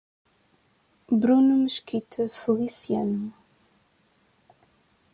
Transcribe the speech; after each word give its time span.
Bruno 1.11 1.53
Mesquita 1.57 2.27
Feliciano 2.27 3.33